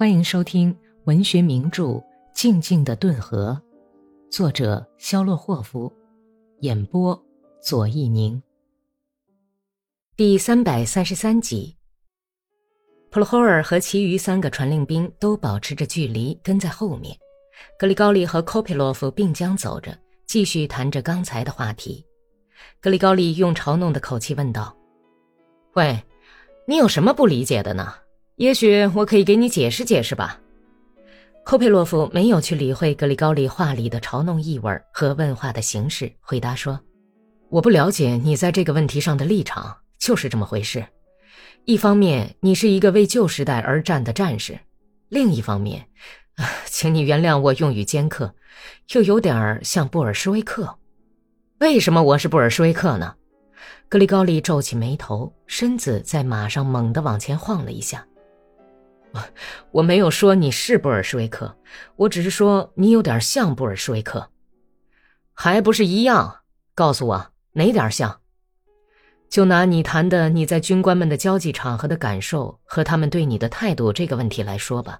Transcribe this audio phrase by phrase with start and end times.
[0.00, 0.74] 欢迎收听
[1.04, 1.82] 文学名著
[2.32, 3.60] 《静静的顿河》，
[4.34, 5.92] 作者肖洛霍夫，
[6.60, 7.22] 演播
[7.60, 8.42] 左一宁。
[10.16, 11.76] 第三百三十三集。
[13.10, 17.14] 普罗霍尔和其余三个传令兵都保持着距离，跟在后面。
[17.78, 19.94] 格里高利和科佩洛夫并肩走着，
[20.24, 22.02] 继续谈着刚才的话题。
[22.80, 24.74] 格里高利用嘲弄的口气问道
[25.76, 26.02] ：“喂，
[26.66, 27.96] 你有什么不理解的呢？”
[28.40, 30.40] 也许我可以给你解释解释吧。
[31.44, 36.80] 科佩洛夫没有去理会格里高利话里的嘲弄意味和问话的形式，回答说
[37.50, 40.82] ：“我不了解你在这个问题上的立场，就是这么回事。
[41.66, 44.54] 一方面，你是一个为旧时代而战的战士；
[45.10, 45.84] 另一方面，
[46.64, 48.34] 请你原谅我用语尖刻，
[48.94, 50.78] 又有点像布尔什维克。
[51.58, 53.14] 为什么我是布尔什维克呢？”
[53.90, 58.06] 格里高利皱起眉头，身子在马上猛地往前晃了一下。
[59.72, 61.56] 我没有说你是布尔什维克，
[61.96, 64.30] 我只是说你有点像布尔什维克，
[65.32, 66.42] 还不是一样？
[66.74, 68.20] 告诉我哪点像？
[69.28, 74.98] 就拿你谈的你在军官们的交际场合的感受和他们对你的态度这个问题来说吧，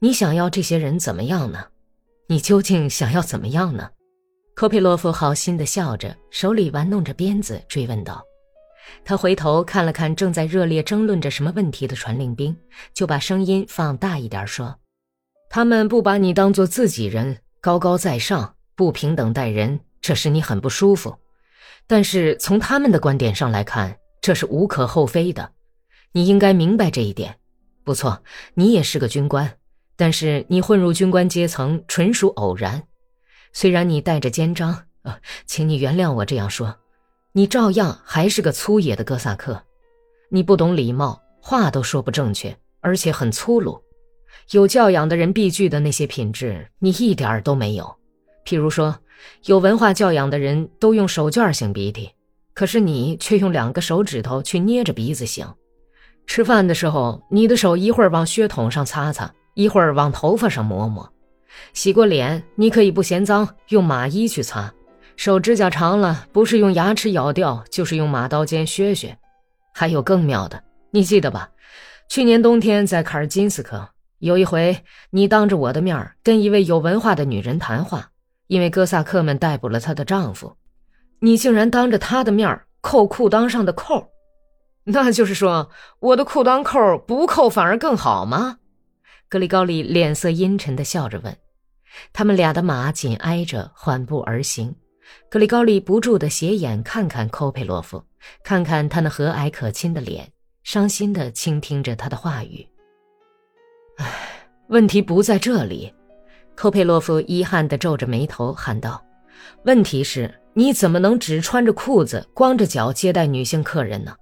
[0.00, 1.64] 你想要这些人怎么样呢？
[2.28, 3.90] 你究竟想要怎么样呢？
[4.54, 8.22] 科佩洛夫好心的笑着，手里玩弄着鞭子，追问道。
[9.04, 12.56] 他回头看了看正在热烈争论着什么问题的传令兵，
[12.94, 14.78] 就把声音放大一点说
[15.50, 21.16] ：“他们不把你当做自己人，高高在上，不平等待人，这使你很不舒服。
[21.86, 25.52] 但是从他们的观点上来看，这是无可厚非的。
[26.12, 27.36] 你应该明白这一点。
[27.84, 28.22] 不错，
[28.54, 29.58] 你也是个军官，
[29.96, 32.82] 但是你混入军官阶层纯属偶然。
[33.52, 36.76] 虽然你带着肩章，啊，请你原谅我这样说。”
[37.34, 39.62] 你照样还是个粗野的哥萨克，
[40.28, 43.82] 你不懂礼貌，话都说不正确，而且很粗鲁。
[44.50, 47.96] 有教养的人必具的那些品质，你一点儿都没有。
[48.44, 48.94] 譬如说，
[49.46, 52.10] 有文化教养的人都用手绢擤鼻涕，
[52.52, 55.46] 可是你却用两个手指头去捏着鼻子擤。
[56.26, 61.10] 吃饭的时候，你的手一会儿往靴筒上擦擦，一会儿往头发上抹抹。
[61.72, 64.70] 洗过脸，你可以不嫌脏，用马衣去擦。
[65.16, 69.16] 手指甲长了，不是用牙齿咬掉，就是用马刀尖削削。
[69.74, 71.48] 还有更妙的，你记得吧？
[72.08, 78.10] 去年冬天在卡尔金斯克，有一回你当着我的面跟一位有文化的女人谈话，
[78.48, 80.56] 因为哥萨克们逮捕了她的丈夫，
[81.20, 84.10] 你竟然当着她的面扣裤裆上的扣。
[84.84, 88.58] 那就是说，我的裤裆扣不扣反而更好吗？
[89.28, 91.34] 格里高利脸色阴沉地笑着问。
[92.12, 94.74] 他们俩的马紧挨着，缓步而行。
[95.28, 98.02] 格里高利不住地斜眼看看科佩洛夫，
[98.42, 100.30] 看看他那和蔼可亲的脸，
[100.62, 102.66] 伤心地倾听着他的话语。
[103.96, 104.06] 唉，
[104.68, 105.92] 问题不在这里，
[106.54, 109.02] 科佩洛夫遗憾地皱着眉头喊道
[109.64, 114.14] ：“问题是，你怎么能只穿着裤子、光着脚接待女性客人呢？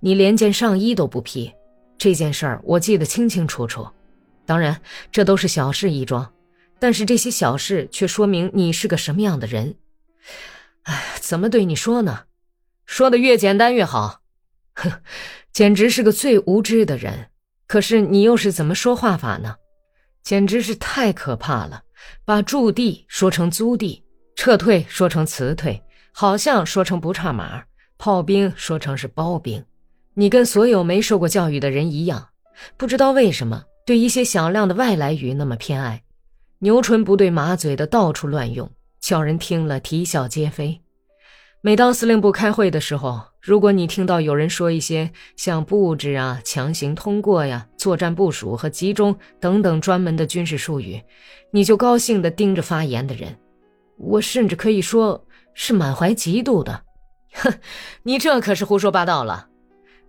[0.00, 1.52] 你连件上衣都不披。
[1.96, 3.86] 这件事儿我记得清清楚楚。
[4.44, 6.32] 当然，这都是小事一桩，
[6.78, 9.74] 但是这些小事却说明你是个什么样的人。”
[10.82, 12.24] 哎，怎么对你说呢？
[12.86, 14.22] 说的越简单越好。
[14.74, 14.90] 哼，
[15.52, 17.30] 简直是个最无知的人。
[17.66, 19.56] 可是你又是怎么说话法呢？
[20.22, 21.82] 简直是太可怕了！
[22.24, 24.02] 把驻地说成租地，
[24.36, 27.62] 撤退说成辞退，好像说成不差马，
[27.98, 29.64] 炮兵说成是包兵。
[30.14, 32.28] 你跟所有没受过教育的人一样，
[32.76, 36.02] 不知道为什么对一些响亮的外来语那么偏爱，
[36.60, 38.70] 牛唇不对马嘴的到处乱用。
[39.08, 40.78] 叫人听了啼笑皆非。
[41.62, 51.00] 每当司令部开会的时候，如果你听到有人说一些像布置啊、强行通过呀、作战部署和集中等等专门的军事术语，
[51.50, 53.34] 你就高兴地盯着发言的人。
[53.96, 56.82] 我甚至可以说是满怀嫉妒的。
[57.32, 57.50] 哼，
[58.02, 59.48] 你这可是胡说八道了！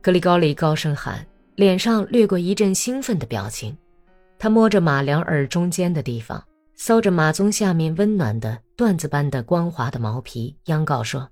[0.00, 3.76] 格里高利高声喊，脸上掠过一阵兴奋的表情。
[4.38, 6.42] 他摸着马良耳中间的地方。
[6.78, 11.30] 搔着马鬃下面温暖的缎子般的光滑的毛皮，央告说：“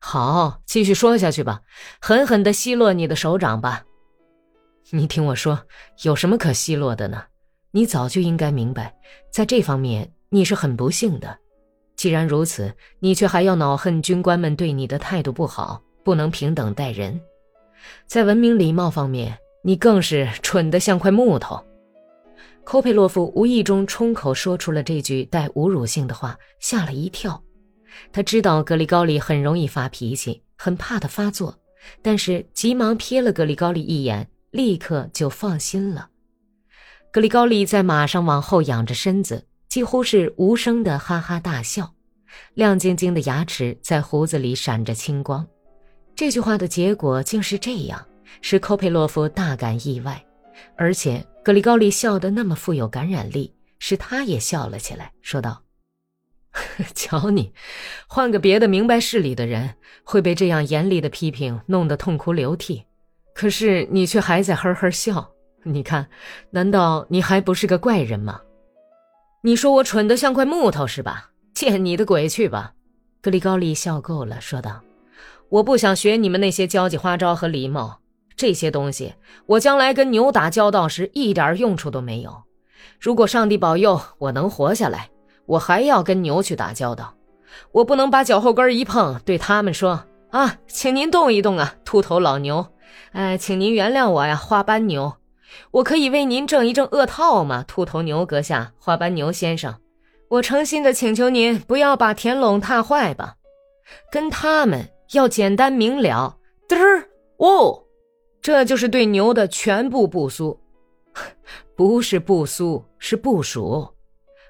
[0.00, 1.62] 好，继续说下去吧，
[2.00, 3.84] 狠狠地奚落你的手掌吧。
[4.90, 5.58] 你听我说，
[6.02, 7.22] 有什么可奚落的呢？
[7.70, 8.94] 你早就应该明白，
[9.30, 11.38] 在这方面你是很不幸的。
[11.94, 17.18] 既然如此，你却还要恼恨军官们对你的态度不好，不能平等待人。
[18.06, 21.64] 在文明礼貌方面，你更是蠢得像块木头。”
[22.64, 27.42] 科佩洛夫无意中冲口说出了这句带侮辱性的话，吓了一跳。
[28.12, 31.58] 他知道格里高利很容易发脾气，很怕他发作，
[32.00, 36.08] 但是急忙瞥了格里高利一眼，立刻就放心了。
[37.10, 41.92] 格里高利在马上往后仰着身子，几乎是无声的哈哈大笑，
[42.54, 45.46] 亮晶晶的牙齿在胡子里闪着青光。
[46.14, 48.02] 这句话的结果竟是这样，
[48.40, 50.24] 使科佩洛夫大感意外，
[50.76, 55.62] 而且格里高利笑得那么富有感染力，使他也笑了起来，说道
[56.94, 57.52] ：“瞧你，
[58.06, 59.74] 换个别的明白事理的人，
[60.04, 62.84] 会被这样严厉的批评弄得痛哭流涕，
[63.34, 65.30] 可是你却还在呵呵笑。”
[65.64, 66.08] 你看，
[66.50, 68.40] 难道你还不是个怪人吗？
[69.42, 71.30] 你说我蠢得像块木头是吧？
[71.54, 72.74] 见你的鬼去吧！
[73.20, 74.82] 格里高利笑够了，说道
[75.50, 78.00] ：“我不想学你们那些交际花招和礼貌，
[78.42, 79.14] 这些东西
[79.46, 82.42] 我将来跟牛打交道时一点用处都没有。
[82.98, 85.10] 如果上帝保佑我能活下来，
[85.46, 87.14] 我还要跟牛去打交道。
[87.70, 90.02] 我不能把脚后跟一碰，对他们说
[90.32, 92.66] ：‘啊，请您动一动啊，秃头老牛！’
[93.14, 95.14] 哎，请您原谅我呀，花斑牛。”
[95.70, 99.72] 我可以为您挣一挣恶套吗，秃头牛阁下，花斑牛先生？
[100.30, 103.36] 我诚心的请求您不要把田垄踏坏吧。
[104.10, 106.38] 跟他们要简单明了，
[106.68, 107.84] 嘚儿哦，
[108.42, 110.60] 这就是对牛的全部不苏，
[111.76, 113.88] 不是不苏，是部署。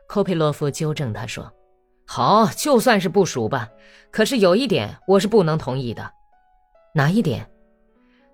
[0.09, 1.53] 科佩洛夫纠正他说
[2.07, 3.69] ：“好，就算是部署吧。
[4.11, 6.11] 可是有一点我是不能同意的，
[6.95, 7.51] 哪一点？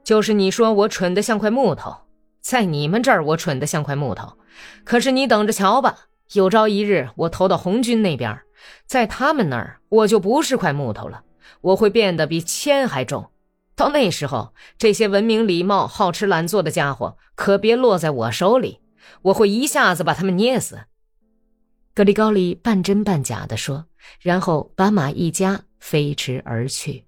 [0.05, 1.95] 就是你说我蠢得像块木头。”
[2.41, 4.39] 在你们这儿，我蠢得像块木头，
[4.85, 8.41] 可是你等着瞧吧，有朝一日我投到红军那边，
[8.87, 11.25] 在他们那儿我就不是块木头了，
[11.61, 13.29] 我会变得比铅还重。
[13.79, 18.81] 到那时候，这些文明礼貌、好吃懒做的家伙可别落在我手里，
[19.23, 20.81] 我会一下子把他们捏死。
[21.95, 23.87] 格里高利半真半假地说，
[24.21, 27.08] 然后把马一家，飞驰而去。